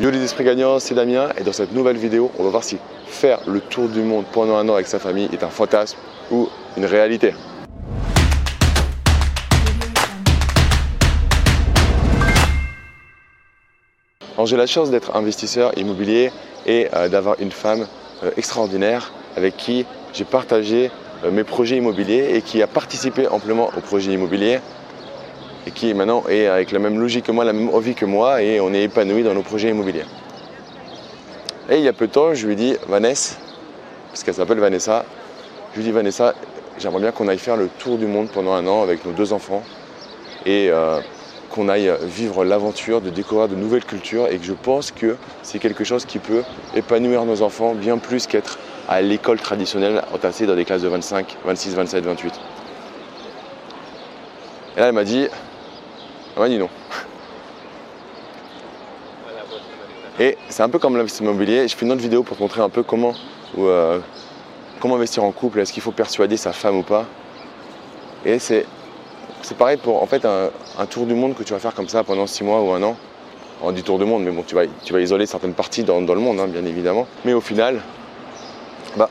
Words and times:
Yo 0.00 0.10
les 0.10 0.22
esprits 0.22 0.44
gagnants, 0.44 0.78
c'est 0.78 0.94
Damien 0.94 1.30
et 1.36 1.42
dans 1.42 1.52
cette 1.52 1.72
nouvelle 1.72 1.96
vidéo, 1.96 2.30
on 2.38 2.44
va 2.44 2.50
voir 2.50 2.62
si 2.62 2.78
faire 3.08 3.40
le 3.48 3.58
tour 3.58 3.88
du 3.88 4.00
monde 4.02 4.26
pendant 4.30 4.56
un 4.56 4.68
an 4.68 4.74
avec 4.74 4.86
sa 4.86 5.00
famille 5.00 5.28
est 5.32 5.42
un 5.42 5.48
fantasme 5.48 5.98
ou 6.30 6.48
une 6.76 6.84
réalité. 6.84 7.34
J'ai 14.44 14.56
la 14.56 14.66
chance 14.66 14.90
d'être 14.90 15.16
investisseur 15.16 15.76
immobilier 15.76 16.30
et 16.64 16.86
euh, 16.94 17.08
d'avoir 17.08 17.40
une 17.40 17.50
femme 17.50 17.86
euh, 18.22 18.30
extraordinaire 18.36 19.12
avec 19.36 19.56
qui 19.56 19.84
j'ai 20.14 20.24
partagé 20.24 20.92
euh, 21.24 21.32
mes 21.32 21.42
projets 21.42 21.76
immobiliers 21.76 22.36
et 22.36 22.42
qui 22.42 22.62
a 22.62 22.68
participé 22.68 23.26
amplement 23.26 23.70
au 23.76 23.80
projet 23.80 24.12
immobilier 24.12 24.60
et 25.68 25.70
qui 25.70 25.92
maintenant 25.92 26.24
est 26.30 26.46
avec 26.46 26.72
la 26.72 26.78
même 26.78 26.98
logique 26.98 27.26
que 27.26 27.32
moi, 27.32 27.44
la 27.44 27.52
même 27.52 27.68
envie 27.68 27.94
que 27.94 28.06
moi 28.06 28.42
et 28.42 28.58
on 28.58 28.72
est 28.72 28.84
épanoui 28.84 29.22
dans 29.22 29.34
nos 29.34 29.42
projets 29.42 29.68
immobiliers. 29.68 30.06
Et 31.68 31.76
il 31.76 31.82
y 31.82 31.88
a 31.88 31.92
peu 31.92 32.06
de 32.06 32.12
temps, 32.12 32.32
je 32.32 32.46
lui 32.46 32.56
dit, 32.56 32.76
Vanessa, 32.88 33.36
parce 34.08 34.24
qu'elle 34.24 34.32
s'appelle 34.34 34.60
Vanessa, 34.60 35.04
je 35.72 35.78
lui 35.78 35.84
dit, 35.84 35.92
Vanessa, 35.92 36.34
j'aimerais 36.78 37.02
bien 37.02 37.12
qu'on 37.12 37.28
aille 37.28 37.38
faire 37.38 37.58
le 37.58 37.68
tour 37.68 37.98
du 37.98 38.06
monde 38.06 38.28
pendant 38.32 38.54
un 38.54 38.66
an 38.66 38.82
avec 38.82 39.04
nos 39.04 39.12
deux 39.12 39.34
enfants 39.34 39.62
et 40.46 40.70
euh, 40.70 41.00
qu'on 41.50 41.68
aille 41.68 41.92
vivre 42.02 42.46
l'aventure 42.46 43.02
de 43.02 43.10
découvrir 43.10 43.48
de 43.48 43.54
nouvelles 43.54 43.84
cultures 43.84 44.28
et 44.28 44.38
que 44.38 44.44
je 44.44 44.54
pense 44.54 44.90
que 44.90 45.16
c'est 45.42 45.58
quelque 45.58 45.84
chose 45.84 46.06
qui 46.06 46.18
peut 46.18 46.44
épanouir 46.74 47.26
nos 47.26 47.42
enfants 47.42 47.74
bien 47.74 47.98
plus 47.98 48.26
qu'être 48.26 48.58
à 48.88 49.02
l'école 49.02 49.38
traditionnelle 49.38 50.02
entassée 50.14 50.46
dans 50.46 50.56
des 50.56 50.64
classes 50.64 50.80
de 50.80 50.88
25, 50.88 51.36
26, 51.44 51.74
27, 51.74 52.04
28. 52.04 52.32
Et 54.78 54.80
là, 54.80 54.86
elle 54.86 54.94
m'a 54.94 55.04
dit, 55.04 55.28
m'a 56.38 56.48
dit 56.48 56.58
non. 56.58 56.68
Et 60.20 60.36
c'est 60.48 60.62
un 60.62 60.68
peu 60.68 60.78
comme 60.78 60.96
l'investissement 60.96 61.30
immobilier. 61.30 61.68
Je 61.68 61.76
fais 61.76 61.86
une 61.86 61.92
autre 61.92 62.02
vidéo 62.02 62.22
pour 62.22 62.36
te 62.36 62.42
montrer 62.42 62.60
un 62.60 62.68
peu 62.68 62.82
comment, 62.82 63.14
euh, 63.58 64.00
comment 64.80 64.96
investir 64.96 65.22
en 65.22 65.30
couple. 65.30 65.60
Est-ce 65.60 65.72
qu'il 65.72 65.82
faut 65.82 65.92
persuader 65.92 66.36
sa 66.36 66.52
femme 66.52 66.78
ou 66.78 66.82
pas? 66.82 67.04
Et 68.24 68.40
c'est, 68.40 68.66
pareil 69.56 69.76
pour 69.76 70.02
en 70.02 70.06
fait 70.06 70.24
un, 70.24 70.50
tour 70.86 71.06
du 71.06 71.14
monde 71.14 71.34
que 71.34 71.44
tu 71.44 71.52
vas 71.52 71.60
faire 71.60 71.74
comme 71.74 71.88
ça 71.88 72.02
pendant 72.02 72.26
six 72.26 72.42
mois 72.42 72.60
ou 72.62 72.72
un 72.72 72.82
an. 72.82 72.96
On 73.62 73.70
dit 73.72 73.82
tour 73.82 73.98
du 73.98 74.04
monde, 74.04 74.24
mais 74.24 74.30
bon, 74.30 74.42
tu 74.42 74.54
vas, 74.54 74.62
tu 74.84 74.92
vas 74.92 75.00
isoler 75.00 75.26
certaines 75.26 75.54
parties 75.54 75.84
dans, 75.84 76.00
le 76.00 76.20
monde, 76.20 76.40
hein, 76.40 76.46
bien 76.46 76.64
évidemment. 76.64 77.06
Mais 77.24 77.32
au 77.32 77.40
final, 77.40 77.80
bah, 78.96 79.08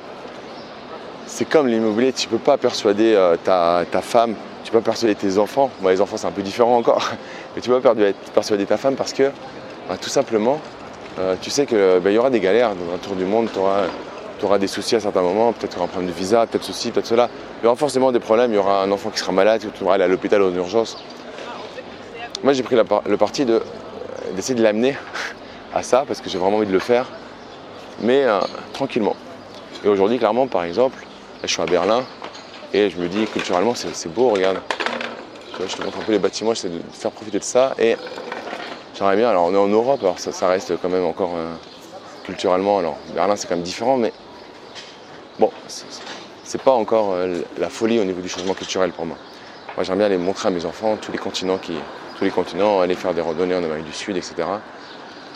c'est 1.25 1.47
comme 1.47 1.67
l'immobilier. 1.67 2.11
Tu 2.11 2.27
ne 2.27 2.31
peux 2.31 2.37
pas 2.37 2.57
persuader 2.57 3.13
euh, 3.15 3.37
ta 3.45 4.01
femme 4.01 4.35
tu 4.67 4.73
peux 4.73 4.81
persuader 4.81 5.15
tes 5.15 5.37
enfants. 5.37 5.71
les 5.81 6.01
enfants, 6.01 6.17
c'est 6.17 6.27
un 6.27 6.31
peu 6.31 6.41
différent 6.41 6.75
encore. 6.75 7.09
Mais 7.55 7.61
tu 7.61 7.69
peux 7.69 7.79
persuader 8.33 8.65
ta 8.65 8.75
femme 8.75 8.95
parce 8.95 9.13
que, 9.13 9.31
bah, 9.87 9.95
tout 9.95 10.09
simplement, 10.09 10.59
euh, 11.19 11.35
tu 11.41 11.49
sais 11.49 11.65
qu'il 11.65 12.01
bah, 12.03 12.11
y 12.11 12.17
aura 12.17 12.29
des 12.29 12.41
galères 12.41 12.71
dans 12.75 12.93
un 12.93 12.97
tour 12.97 13.15
du 13.15 13.23
monde. 13.23 13.47
Tu 13.49 13.59
auras, 14.45 14.57
des 14.57 14.67
soucis 14.67 14.97
à 14.97 14.99
certains 14.99 15.21
moments. 15.21 15.53
Peut-être 15.53 15.71
tu 15.71 15.77
auras 15.77 15.85
un 15.85 15.87
problème 15.87 16.11
de 16.11 16.17
visa, 16.17 16.45
peut-être 16.45 16.65
ceci, 16.65 16.91
peut-être 16.91 17.05
cela. 17.05 17.29
Il 17.61 17.63
y 17.63 17.67
aura 17.67 17.77
forcément 17.77 18.11
des 18.11 18.19
problèmes. 18.19 18.51
Il 18.51 18.55
y 18.55 18.57
aura 18.57 18.83
un 18.83 18.91
enfant 18.91 19.09
qui 19.09 19.19
sera 19.19 19.31
malade, 19.31 19.61
tu 19.61 19.79
devras 19.79 19.93
aller 19.93 20.03
à 20.03 20.09
l'hôpital 20.09 20.41
en 20.41 20.53
urgence. 20.53 21.01
Moi, 22.43 22.51
j'ai 22.51 22.63
pris 22.63 22.75
le 22.75 23.17
parti 23.17 23.45
d'essayer 23.45 24.55
de 24.55 24.63
l'amener 24.63 24.97
à 25.73 25.81
ça 25.81 26.03
parce 26.05 26.19
que 26.19 26.29
j'ai 26.29 26.37
vraiment 26.37 26.57
envie 26.57 26.67
de 26.67 26.73
le 26.73 26.79
faire, 26.79 27.05
mais 28.01 28.25
euh, 28.25 28.41
tranquillement. 28.73 29.15
Et 29.85 29.87
aujourd'hui, 29.87 30.17
clairement, 30.17 30.47
par 30.47 30.65
exemple, 30.65 31.05
je 31.41 31.47
suis 31.47 31.61
à 31.61 31.65
Berlin, 31.65 32.03
et 32.73 32.89
je 32.89 32.97
me 32.97 33.07
dis, 33.07 33.25
culturellement, 33.25 33.73
c'est 33.75 34.13
beau, 34.13 34.29
regarde. 34.29 34.59
je 35.59 35.75
te 35.75 35.83
montre 35.83 35.99
un 35.99 36.03
peu 36.03 36.11
les 36.11 36.19
bâtiments, 36.19 36.53
j'essaie 36.53 36.69
de 36.69 36.81
faire 36.91 37.11
profiter 37.11 37.39
de 37.39 37.43
ça. 37.43 37.73
Et 37.79 37.95
j'aimerais 38.95 39.15
bien, 39.15 39.29
alors 39.29 39.45
on 39.45 39.53
est 39.53 39.57
en 39.57 39.67
Europe, 39.67 40.01
alors 40.01 40.19
ça, 40.19 40.47
reste 40.47 40.73
quand 40.81 40.89
même 40.89 41.05
encore 41.05 41.31
euh, 41.35 41.53
culturellement. 42.25 42.79
Alors 42.79 42.97
Berlin, 43.13 43.35
c'est 43.35 43.47
quand 43.47 43.55
même 43.55 43.63
différent, 43.63 43.97
mais 43.97 44.11
bon, 45.39 45.49
c'est 46.43 46.61
pas 46.61 46.73
encore 46.73 47.13
euh, 47.13 47.41
la 47.57 47.69
folie 47.69 47.99
au 47.99 48.03
niveau 48.03 48.21
du 48.21 48.29
changement 48.29 48.53
culturel 48.53 48.91
pour 48.91 49.05
moi. 49.05 49.17
Moi, 49.75 49.83
j'aimerais 49.83 49.97
bien 49.97 50.05
aller 50.07 50.17
montrer 50.17 50.47
à 50.47 50.51
mes 50.51 50.65
enfants 50.65 50.97
tous 50.97 51.11
les 51.11 51.19
continents, 51.19 51.57
qui, 51.57 51.73
tous 52.17 52.23
les 52.23 52.31
continents, 52.31 52.81
aller 52.81 52.95
faire 52.95 53.13
des 53.13 53.21
randonnées 53.21 53.55
en 53.55 53.63
Amérique 53.63 53.85
du 53.85 53.93
Sud, 53.93 54.17
etc. 54.17 54.35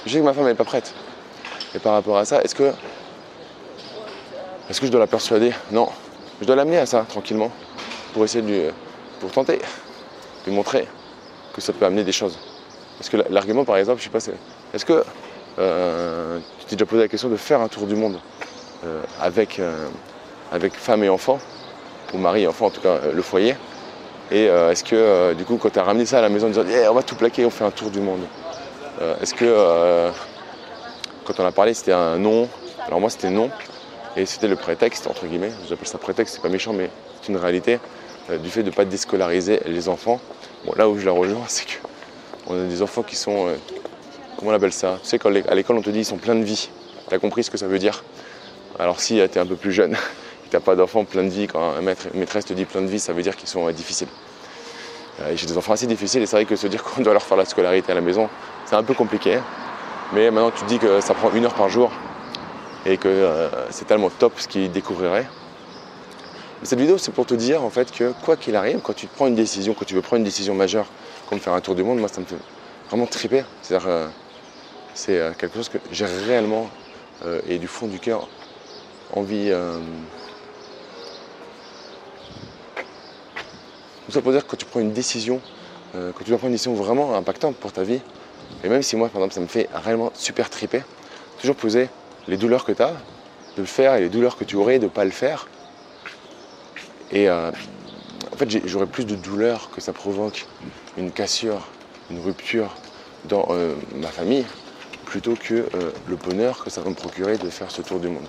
Je 0.06 0.12
sais 0.12 0.20
que 0.20 0.24
ma 0.24 0.34
femme 0.34 0.46
n'est 0.46 0.56
pas 0.56 0.64
prête. 0.64 0.94
Et 1.75 1.80
par 1.80 1.94
rapport 1.94 2.18
à 2.18 2.25
ça, 2.25 2.41
est-ce 2.41 2.56
que, 2.56 2.74
est-ce 4.70 4.81
que 4.81 4.88
je 4.88 4.91
dois 4.91 5.00
la 5.00 5.08
persuader? 5.08 5.53
Non, 5.72 5.88
je 6.41 6.46
dois 6.46 6.56
l'amener 6.56 6.78
à 6.78 6.85
ça 6.88 7.06
tranquillement 7.07 7.52
pour 8.13 8.24
essayer 8.24 8.41
de 8.41 8.47
lui, 8.47 8.62
pour 9.19 9.31
tenter 9.31 9.59
de 10.46 10.52
montrer 10.52 10.88
que 11.53 11.62
ça 11.62 11.72
peut 11.72 11.85
amener 11.85 12.03
des 12.03 12.12
choses. 12.12 12.38
Parce 12.97 13.09
que 13.09 13.18
l'argument 13.29 13.63
par 13.63 13.78
exemple, 13.78 14.00
je 14.00 14.06
sais 14.06 14.09
pas, 14.09 14.19
est-ce 14.74 14.85
que 14.85 15.03
euh, 15.59 16.40
tu 16.59 16.66
t'es 16.66 16.75
déjà 16.75 16.85
posé 16.85 17.03
la 17.03 17.07
question 17.07 17.29
de 17.29 17.35
faire 17.35 17.62
un 17.62 17.68
tour 17.68 17.85
du 17.85 17.96
monde 17.96 18.19
euh, 18.85 19.02
avec, 19.22 19.59
euh, 19.59 19.88
avec 20.52 20.74
femme 20.74 21.03
et 21.03 21.09
enfant, 21.09 21.40
ou 22.13 22.18
mari 22.18 22.44
et 22.44 22.47
enfant 22.47 22.68
en 22.68 22.72
tout 22.72 22.81
cas 22.81 23.00
le 23.13 23.22
foyer 23.22 23.56
Et 24.31 24.46
est-ce 24.46 24.84
que 24.84 25.34
du 25.34 25.46
coup 25.46 25.58
quand 25.58 25.69
tu 25.69 25.79
as 25.79 25.84
ramené 25.84 26.06
ça 26.06 26.18
à 26.18 26.22
la 26.22 26.29
maison 26.29 26.47
en 26.47 26.50
disant 26.50 26.63
on 26.90 26.94
va 26.94 27.03
tout 27.03 27.16
plaquer, 27.16 27.46
on 27.46 27.52
fait 27.52 27.66
un 27.66 27.72
tour 27.72 27.91
du 27.91 28.00
monde 28.00 28.22
Est-ce 29.22 29.34
que 29.34 30.09
quand 31.23 31.40
on 31.40 31.46
a 31.46 31.52
parlé 31.52 31.73
c'était 31.73 31.94
un 31.94 32.18
non? 32.18 32.50
Alors 32.88 33.00
moi 33.00 33.09
c'était 33.09 33.29
non, 33.29 33.52
et 34.18 34.26
c'était 34.26 34.48
le 34.48 34.58
prétexte, 34.58 35.08
entre 35.08 35.26
guillemets, 35.26 35.52
j'appelle 35.70 35.88
ça 35.88 35.98
prétexte, 35.98 36.36
c'est 36.36 36.42
pas 36.42 36.50
méchant, 36.50 36.74
mais 36.74 36.90
c'est 37.22 37.30
une 37.30 37.38
réalité, 37.38 37.80
euh, 38.30 38.38
du 38.38 38.50
fait 38.50 38.62
de 38.62 38.70
ne 38.70 38.76
pas 38.76 38.84
déscolariser 38.84 39.62
les 39.66 39.88
enfants. 39.88 40.20
Bon, 40.66 40.74
là 40.76 40.90
où 40.90 40.98
je 40.98 41.06
la 41.06 41.14
rejoins, 41.14 41.46
c'est 41.48 41.66
qu'on 42.46 42.62
a 42.62 42.68
des 42.68 42.82
enfants 42.82 43.04
qui 43.04 43.16
sont. 43.16 43.48
Euh, 43.48 43.56
comment 44.38 44.52
on 44.52 44.54
appelle 44.54 44.74
ça? 44.74 45.00
Tu 45.02 45.10
sais, 45.10 45.20
quand 45.20 45.30
à 45.30 45.56
l'école, 45.56 45.78
on 45.78 45.82
te 45.82 45.90
dit 45.90 46.00
ils 46.00 46.06
sont 46.06 46.18
pleins 46.18 46.36
de 46.36 46.44
vie. 46.44 46.70
Tu 47.08 47.16
as 47.16 47.20
compris 47.20 47.44
ce 47.44 47.52
que 47.52 47.58
ça 47.58 47.68
veut 47.68 47.80
dire? 47.80 48.04
Alors, 48.80 49.00
si 49.00 49.16
tu 49.16 49.20
es 49.22 49.38
un 49.38 49.46
peu 49.46 49.56
plus 49.56 49.72
jeune, 49.72 49.96
tu 50.50 50.56
n'as 50.56 50.60
pas 50.60 50.76
d'enfants 50.76 51.06
plein 51.06 51.24
de 51.24 51.30
vie, 51.30 51.48
quand 51.48 51.62
un 51.62 51.82
maître, 51.82 52.08
une 52.14 52.20
maîtresse 52.20 52.46
te 52.46 52.54
dit 52.54 52.66
plein 52.66 52.82
de 52.82 52.88
vie, 52.88 53.00
ça 53.00 53.14
veut 53.14 53.22
dire 53.22 53.38
qu'ils 53.38 53.50
sont 53.50 53.68
euh, 53.68 53.72
difficiles. 53.72 54.10
J'ai 55.36 55.46
des 55.46 55.56
enfants 55.56 55.74
assez 55.74 55.86
difficiles 55.86 56.24
et 56.24 56.26
c'est 56.26 56.36
vrai 56.36 56.46
que 56.46 56.56
se 56.56 56.66
dire 56.66 56.82
qu'on 56.82 57.04
doit 57.04 57.14
leur 57.14 57.22
faire 57.22 57.38
la 57.38 57.46
scolarité 57.46 57.92
à 57.92 57.96
la 57.96 58.02
maison, 58.02 58.28
c'est 58.66 58.76
un 58.76 58.82
peu 58.82 58.96
compliqué. 58.96 59.38
Mais 60.14 60.32
maintenant, 60.32 60.50
tu 60.50 60.64
te 60.64 60.68
dis 60.68 60.80
que 60.80 61.00
ça 61.00 61.14
prend 61.14 61.32
une 61.32 61.46
heure 61.46 61.54
par 61.54 61.70
jour 61.70 61.92
et 62.86 62.97
que 62.97 63.08
euh, 63.08 63.50
c'est 63.69 63.86
tellement 63.86 64.09
top 64.09 64.40
ce 64.40 64.47
qu'ils 64.47 64.72
découvriraient. 64.72 65.28
cette 66.64 66.80
vidéo, 66.80 66.97
c'est 66.97 67.12
pour 67.12 67.25
te 67.25 67.34
dire 67.34 67.64
en 67.64 67.69
fait 67.69 67.92
que 67.92 68.14
quoi 68.24 68.36
qu'il 68.38 68.56
arrive, 68.56 68.80
quand 68.81 68.94
tu 68.94 69.08
prends 69.08 69.28
une 69.28 69.36
décision, 69.36 69.74
quand 69.74 69.86
tu 69.86 69.94
veux 69.94 70.02
prendre 70.02 70.18
une 70.19 70.24
décision 70.24 70.56
majeure, 70.56 70.88
comme 71.30 71.40
faire 71.40 71.53
un 71.53 71.62
tour 71.62 71.75
du 71.75 71.84
monde, 71.84 72.00
moi 72.00 72.09
ça 72.09 72.22
me 72.22 72.25
fait 72.25 72.38
vraiment 72.90 73.06
triper. 73.06 73.44
C'est-à-dire, 73.62 73.88
euh, 73.88 74.08
c'est 74.94 75.18
euh, 75.18 75.31
quelque 75.38 75.56
chose 75.56 75.70
que 75.70 75.78
j'ai 75.91 76.06
réellement 76.06 76.70
et 77.47 77.59
du 77.59 77.68
fond 77.68 77.86
du 77.86 78.00
cœur 78.00 78.28
envie. 79.14 79.52
Tout 84.08 84.12
ça 84.12 84.24
pour 84.24 84.31
dire 84.31 84.44
que 84.44 84.50
quand 84.50 84.58
tu 84.58 84.66
prends 84.66 84.80
une 84.80 84.91
décision, 84.91 85.40
quand 85.94 86.24
tu 86.24 86.30
dois 86.30 86.40
prendre 86.40 86.47
une 86.47 86.53
décision 86.53 86.74
vraiment 86.74 87.14
impactante 87.14 87.58
pour 87.58 87.74
ta 87.74 87.84
vie, 87.84 88.02
et 88.64 88.70
même 88.70 88.81
si 88.81 88.96
moi 88.96 89.08
par 89.09 89.18
exemple 89.18 89.36
ça 89.36 89.41
me 89.41 89.46
fait 89.46 89.70
réellement 89.72 90.12
super 90.16 90.50
triper, 90.50 90.81
toujours 91.40 91.56
poser 91.56 91.90
les 92.28 92.38
douleurs 92.38 92.66
que 92.66 92.72
tu 92.72 92.82
as 92.82 92.94
de 93.56 93.62
le 93.62 93.66
faire 93.66 93.96
et 93.96 94.02
les 94.02 94.09
douleurs 94.09 94.38
que 94.38 94.44
tu 94.44 94.56
aurais 94.56 94.80
de 94.80 94.86
ne 94.86 94.90
pas 94.90 95.06
le 95.06 95.12
faire. 95.12 95.48
Et 97.12 97.30
euh, 97.30 97.52
en 98.32 98.36
fait, 98.38 98.68
j'aurais 98.68 98.86
plus 98.86 99.06
de 99.06 99.16
douleurs 99.16 99.70
que 99.72 99.82
ça 99.82 99.94
provoque 99.94 100.46
une 100.98 101.12
cassure, 101.12 101.68
une 102.09 102.20
rupture 102.20 102.76
dans 103.26 103.48
euh, 103.50 103.76
ma 103.96 104.08
famille, 104.08 104.46
plutôt 105.06 105.36
que 105.36 105.54
euh, 105.76 105.92
le 106.08 106.16
bonheur 106.16 106.64
que 106.64 106.70
ça 106.70 106.82
va 106.82 106.90
me 106.90 106.96
procurer 106.96 107.38
de 107.38 107.50
faire 107.50 107.70
ce 107.70 107.82
tour 107.82 108.00
du 108.00 108.08
monde. 108.08 108.28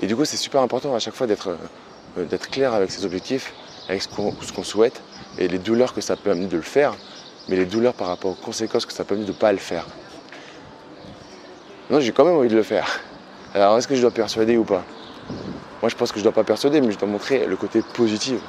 Et 0.00 0.06
du 0.06 0.14
coup, 0.14 0.24
c'est 0.24 0.36
super 0.36 0.60
important 0.60 0.94
à 0.94 0.98
chaque 0.98 1.14
fois 1.14 1.26
d'être 1.26 2.50
clair 2.50 2.74
avec 2.74 2.90
ses 2.90 3.04
objectifs, 3.04 3.52
avec 3.88 4.02
ce 4.02 4.08
qu'on 4.08 4.62
souhaite, 4.62 5.02
et 5.38 5.48
les 5.48 5.58
douleurs 5.58 5.94
que 5.94 6.00
ça 6.00 6.16
peut 6.16 6.30
amener 6.30 6.46
de 6.46 6.56
le 6.56 6.62
faire, 6.62 6.94
mais 7.48 7.56
les 7.56 7.64
douleurs 7.64 7.94
par 7.94 8.08
rapport 8.08 8.32
aux 8.32 8.34
conséquences 8.34 8.86
que 8.86 8.92
ça 8.92 9.04
peut 9.04 9.14
amener 9.14 9.26
de 9.26 9.32
ne 9.32 9.36
pas 9.36 9.52
le 9.52 9.58
faire. 9.58 9.86
Non, 11.90 12.00
j'ai 12.00 12.12
quand 12.12 12.24
même 12.24 12.36
envie 12.36 12.48
de 12.48 12.56
le 12.56 12.62
faire. 12.62 12.86
Alors, 13.54 13.78
est-ce 13.78 13.86
que 13.86 13.94
je 13.94 14.00
dois 14.00 14.10
persuader 14.10 14.56
ou 14.56 14.64
pas? 14.64 14.82
Moi, 15.82 15.88
je 15.88 15.94
pense 15.94 16.10
que 16.10 16.18
je 16.18 16.20
ne 16.20 16.24
dois 16.24 16.32
pas 16.32 16.44
persuader, 16.44 16.80
mais 16.80 16.90
je 16.90 16.98
dois 16.98 17.08
montrer 17.08 17.46
le 17.46 17.56
côté 17.56 17.80
positif 17.80 18.40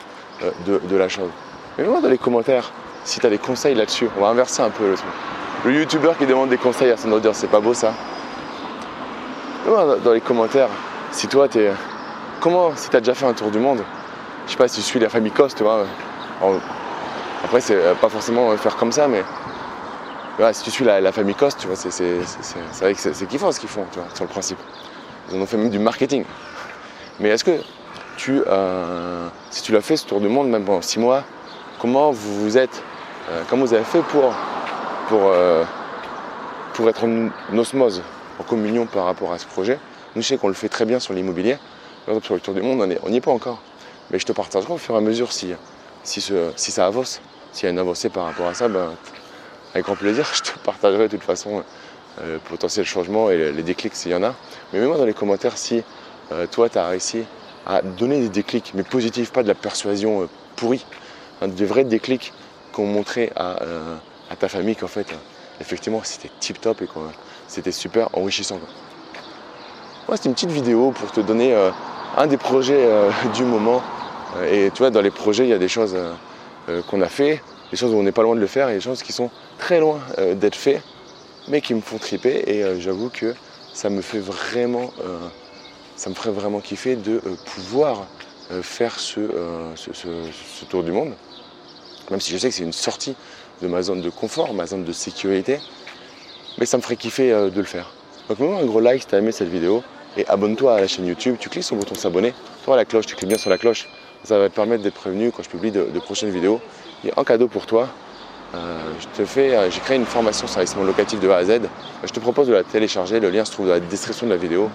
euh, 0.44 0.80
de, 0.80 0.96
la 0.96 1.10
chose. 1.10 1.30
Mais 1.78 1.84
moi 1.84 2.00
dans 2.02 2.10
les 2.10 2.18
commentaires 2.18 2.72
si 3.04 3.20
tu 3.20 3.26
as 3.26 3.30
des 3.30 3.38
conseils 3.38 3.74
là-dessus. 3.74 4.10
On 4.18 4.22
va 4.22 4.28
inverser 4.28 4.62
un 4.62 4.70
peu 4.70 4.90
le 4.90 4.96
truc. 4.96 5.10
Le 5.66 5.74
youtubeur 5.74 6.18
qui 6.18 6.26
demande 6.26 6.50
des 6.50 6.58
conseils 6.58 6.92
à 6.92 6.98
son 6.98 7.12
audience, 7.12 7.38
c'est 7.38 7.48
pas 7.48 7.60
beau 7.60 7.74
ça? 7.74 7.94
Dans 9.66 10.14
les 10.14 10.22
commentaires, 10.22 10.70
si 11.12 11.28
toi, 11.28 11.48
t'es. 11.48 11.72
Comment, 12.40 12.72
si 12.76 12.90
tu 12.90 12.96
as 12.96 13.00
déjà 13.00 13.14
fait 13.14 13.26
un 13.26 13.34
tour 13.34 13.50
du 13.50 13.60
monde, 13.60 13.84
je 14.46 14.52
sais 14.52 14.58
pas 14.58 14.68
si 14.68 14.82
tu 14.82 14.82
suis 14.82 15.00
la 15.00 15.10
famille 15.10 15.32
Coste, 15.32 15.58
tu 15.58 15.64
vois. 15.64 15.86
Après, 17.44 17.62
c'est 17.62 17.96
pas 18.00 18.10
forcément 18.10 18.56
faire 18.58 18.76
comme 18.76 18.92
ça, 18.92 19.08
mais 19.08 19.24
si 20.52 20.64
tu 20.64 20.72
suis 20.72 20.86
la, 20.86 21.12
famille 21.12 21.36
Coste, 21.36 21.60
tu 21.60 21.68
vois, 21.68 21.76
c'est, 21.76 21.90
vrai 22.80 22.94
que 22.94 23.00
c'est, 23.00 23.28
kiffant 23.28 23.52
ce 23.52 23.60
qu'ils 23.60 23.70
font, 23.70 23.86
tu 23.92 24.00
vois, 24.00 24.08
sur 24.14 24.24
le 24.24 24.30
principe. 24.30 24.58
Ils 25.30 25.38
en 25.38 25.42
ont 25.42 25.46
fait 25.46 25.58
même 25.58 25.70
du 25.70 25.80
marketing. 25.80 26.24
Mais 27.20 27.30
est-ce 27.30 27.44
que 27.44 27.60
tu, 28.18 28.42
euh, 28.48 29.28
si 29.50 29.64
tu 29.64 29.72
l'as 29.72 29.82
fait 29.82 29.98
ce 29.98 30.06
tour 30.06 30.22
du 30.22 30.28
monde, 30.28 30.50
même 30.50 30.64
pendant 30.64 30.82
six 30.82 31.00
mois, 31.00 31.24
comment 31.80 32.12
vous 32.12 32.58
êtes, 32.58 32.84
euh, 33.30 33.42
comment 33.50 33.66
vous 33.66 33.74
avez 33.74 33.84
fait 33.84 34.02
pour, 34.02 34.34
pour, 35.10 35.22
euh, 35.24 35.64
pour 36.74 36.88
être 36.88 37.04
en 37.04 37.58
osmose, 37.58 38.04
en 38.40 38.44
communion 38.44 38.86
par 38.86 39.06
rapport 39.06 39.34
à 39.34 39.40
ce 39.40 39.48
projet? 39.48 39.80
Nous, 40.16 40.22
je 40.22 40.28
sais 40.28 40.38
qu'on 40.38 40.48
le 40.48 40.54
fait 40.54 40.70
très 40.70 40.86
bien 40.86 41.00
sur 41.00 41.14
l'immobilier. 41.14 41.58
Par 42.06 42.14
exemple, 42.14 42.26
sur 42.26 42.36
le 42.36 42.42
Tour 42.42 42.54
du 42.54 42.62
Monde, 42.62 42.98
on 43.04 43.10
n'y 43.10 43.18
est 43.18 43.22
pas 43.22 43.32
encore. 43.32 43.62
Mais 44.12 44.20
je 44.20 44.26
te 44.26 44.32
partagerai 44.32 44.74
au 44.74 44.78
fur 44.78 44.94
et 44.96 44.98
à 44.98 45.02
mesure 45.02 45.34
si, 45.34 45.54
si, 46.04 46.22
si 46.56 46.72
ça 46.72 46.86
avance. 46.86 47.22
S'il 47.52 47.66
y 47.66 47.68
a 47.68 47.72
une 47.72 47.80
avancée 47.80 48.10
par 48.10 48.26
rapport 48.26 48.48
à 48.48 48.54
ça, 48.54 48.68
ben, 48.68 48.92
avec 49.74 49.86
grand 49.86 49.96
plaisir, 49.96 50.26
je 50.34 50.44
te 50.44 50.60
partagerai 50.60 51.08
de 51.08 51.18
toute 51.18 51.24
façon 51.24 51.64
euh, 52.22 52.34
le 52.34 52.40
potentiel 52.40 52.86
changement 52.86 53.30
et 53.30 53.52
les 53.52 53.64
déclics 53.64 53.96
s'il 53.96 54.12
y 54.12 54.16
en 54.16 54.24
a. 54.24 54.34
Mais 54.72 54.80
mets-moi 54.80 54.98
dans 54.98 55.06
les 55.06 55.14
commentaires 55.14 55.58
si 55.58 55.84
euh, 56.32 56.48
toi, 56.48 56.70
tu 56.70 56.78
as 56.78 56.88
réussi 56.88 57.24
à 57.66 57.82
donner 57.82 58.20
des 58.20 58.30
déclics, 58.30 58.72
mais 58.74 58.84
positifs, 58.84 59.32
pas 59.32 59.44
de 59.44 59.48
la 59.48 59.56
persuasion 59.56 60.24
euh, 60.24 60.30
pourrie, 60.56 60.86
hein, 61.42 61.48
des 61.48 61.66
vrais 61.66 61.84
déclics 61.84 62.34
qu'on 62.72 62.86
montrait 62.86 63.32
à, 63.36 63.58
ta 64.40 64.48
famille 64.48 64.76
qu'en 64.76 64.88
fait, 64.88 65.08
effectivement, 65.60 66.02
c'était 66.04 66.30
tip 66.40 66.62
top 66.62 66.82
et 66.82 66.86
que 66.86 67.00
c'était 67.48 67.72
super 67.72 68.10
enrichissant. 68.14 68.60
Moi, 70.08 70.18
c'est 70.18 70.26
une 70.26 70.34
petite 70.34 70.52
vidéo 70.52 70.92
pour 70.92 71.12
te 71.12 71.22
donner 71.22 71.56
un 72.16 72.28
des 72.28 72.38
projets 72.38 72.88
du 73.34 73.44
moment. 73.46 73.82
et 74.48 74.70
tu 74.74 74.80
vois, 74.80 74.92
dans 74.92 75.02
les 75.02 75.10
projets, 75.10 75.46
il 75.46 75.50
y 75.50 75.54
a 75.54 75.58
des 75.58 75.68
choses 75.68 75.98
qu'on 76.88 77.02
a 77.02 77.08
fait, 77.08 77.42
des 77.72 77.78
choses 77.78 77.94
où 77.94 77.98
on 77.98 78.04
n'est 78.04 78.12
pas 78.12 78.24
loin 78.24 78.36
de 78.36 78.40
le 78.40 78.48
faire 78.48 78.70
et 78.70 78.76
des 78.76 78.82
choses 78.82 79.04
qui 79.04 79.12
sont 79.12 79.30
très 79.58 79.80
loin 79.80 80.00
d'être 80.36 80.56
faites 80.56 80.82
mais 81.48 81.62
qui 81.62 81.74
me 81.74 81.82
font 81.82 81.98
triper 81.98 82.44
et 82.48 82.64
euh, 82.64 82.80
j'avoue 82.80 83.10
que 83.10 83.34
ça 83.74 83.90
me 83.90 84.02
fait 84.02 84.20
vraiment, 84.20 84.92
euh, 85.02 85.18
ça 85.96 86.10
me 86.10 86.16
ferait 86.16 86.32
vraiment 86.32 86.60
kiffer 86.60 86.96
de 86.96 87.22
euh, 87.26 87.36
pouvoir 87.46 88.08
faire 88.62 88.98
ce, 88.98 89.20
tour 90.70 90.82
du 90.82 90.94
monde. 90.94 91.12
Même 92.10 92.22
si 92.22 92.32
je 92.32 92.38
sais 92.38 92.48
que 92.48 92.56
c'est 92.56 92.64
une 92.64 92.72
sortie 92.72 93.14
de 93.62 93.68
ma 93.68 93.82
zone 93.82 94.02
de 94.02 94.10
confort, 94.10 94.54
ma 94.54 94.66
zone 94.66 94.86
de 94.86 94.94
sécurité, 94.94 95.60
mais 96.58 96.66
ça 96.66 96.78
me 96.78 96.82
ferait 96.82 96.96
kiffer 96.96 97.30
de 97.30 97.58
le 97.58 97.66
faire. 97.66 97.92
Donc 98.30 98.40
mets-moi 98.40 98.62
un 98.62 98.66
gros 98.66 98.80
like 98.80 99.02
si 99.02 99.08
tu 99.08 99.16
as 99.16 99.18
aimé 99.18 99.34
cette 99.34 99.50
vidéo 99.50 99.84
et 100.16 100.26
abonne-toi 100.30 100.76
à 100.76 100.80
la 100.80 100.88
chaîne 100.88 101.06
YouTube, 101.06 101.36
tu 101.38 101.50
cliques 101.50 101.66
sur 101.66 101.76
le 101.76 101.82
bouton 101.82 101.96
s'abonner, 101.96 102.34
toi 102.64 102.78
la 102.78 102.86
cloche, 102.86 103.06
tu 103.06 103.18
cliques 103.18 103.28
bien 103.28 103.38
sur 103.38 103.50
la 103.50 103.58
cloche, 103.58 103.90
ça 104.24 104.38
va 104.38 104.50
te 104.50 104.56
permettre 104.56 104.84
d'être 104.84 104.96
prévenu 104.96 105.32
quand 105.32 105.44
je 105.44 105.50
publie 105.50 105.72
de, 105.72 106.00
prochaines 106.00 106.30
vidéos. 106.30 106.60
Et 107.06 107.12
en 107.16 107.24
cadeau 107.24 107.48
pour 107.48 107.66
toi, 107.66 107.88
euh, 108.56 108.78
je 109.00 109.08
te 109.18 109.26
fais, 109.26 109.56
euh, 109.56 109.70
j'ai 109.70 109.80
créé 109.80 109.98
une 109.98 110.06
formation 110.06 110.48
sur 110.48 110.58
l'investissement 110.58 110.86
locatif 110.86 111.20
de 111.20 111.30
A 111.30 111.38
à 111.38 111.46
Z. 111.46 111.62
Je 112.04 112.12
te 112.12 112.20
propose 112.20 112.48
de 112.48 112.54
la 112.54 112.64
télécharger, 112.64 113.20
le 113.20 113.30
lien 113.30 113.46
se 113.46 113.52
trouve 113.52 113.68
dans 113.68 113.74
la 113.74 113.80
description 113.80 114.26
de 114.26 114.32
la 114.32 114.38
vidéo. 114.38 114.70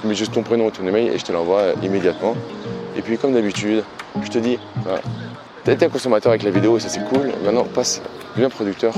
Tu 0.00 0.06
mets 0.06 0.14
juste 0.14 0.32
ton 0.32 0.42
prénom 0.42 0.68
et 0.68 0.72
ton 0.72 0.86
email 0.86 1.08
et 1.08 1.18
je 1.18 1.24
te 1.24 1.32
l'envoie 1.32 1.60
euh, 1.60 1.74
immédiatement. 1.82 2.36
Et 2.96 3.02
puis 3.02 3.18
comme 3.18 3.32
d'habitude, 3.32 3.84
je 4.22 4.28
te 4.28 4.38
dis, 4.38 4.58
tu 5.64 5.70
as 5.70 5.72
été 5.74 5.84
un 5.84 5.88
consommateur 5.88 6.30
avec 6.30 6.42
la 6.42 6.50
vidéo 6.50 6.76
et 6.76 6.80
ça 6.80 6.88
c'est 6.88 7.04
cool. 7.04 7.32
Maintenant 7.44 7.64
passe, 7.64 8.00
deviens 8.34 8.48
producteur, 8.48 8.94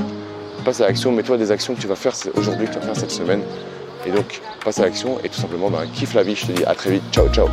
passe 0.65 0.81
à 0.81 0.87
l'action, 0.87 1.13
mets-toi 1.13 1.37
des 1.37 1.51
actions 1.51 1.75
que 1.75 1.81
tu 1.81 1.87
vas 1.87 1.97
faire 1.97 2.15
aujourd'hui, 2.37 2.67
que 2.67 2.73
tu 2.73 2.79
vas 2.79 2.87
faire 2.87 2.97
cette 2.97 3.11
semaine. 3.11 3.43
Et 4.07 4.11
donc 4.11 4.41
passe 4.65 4.79
à 4.79 4.85
l'action 4.85 5.19
et 5.25 5.29
tout 5.29 5.41
simplement 5.41 5.71
bah, 5.71 5.83
kiffe 5.93 6.15
la 6.15 6.23
vie. 6.23 6.35
Je 6.35 6.47
te 6.47 6.53
dis 6.53 6.65
à 6.65 6.75
très 6.75 6.91
vite. 6.91 7.03
Ciao 7.13 7.29
ciao 7.29 7.49